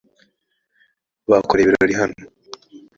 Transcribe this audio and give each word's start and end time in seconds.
bakoreye 1.31 1.63
ibirori 1.67 1.93
hano 2.01 2.15